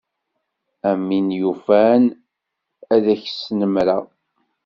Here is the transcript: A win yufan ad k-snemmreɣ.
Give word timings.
A 0.89 0.91
win 1.07 1.27
yufan 1.39 2.03
ad 2.95 3.05
k-snemmreɣ. 3.23 4.03